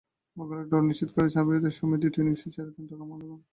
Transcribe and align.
বগুড়ায় 0.37 0.67
ড্র 0.69 0.77
নিশ্চিত 0.81 1.09
করে 1.11 1.27
চা-বিরতির 1.29 1.77
সময় 1.79 1.99
দ্বিতীয় 2.01 2.23
ইনিংস 2.23 2.43
ছেড়ে 2.45 2.71
দেয় 2.75 2.87
ঢাকা 2.89 3.05
মহানগর। 3.09 3.39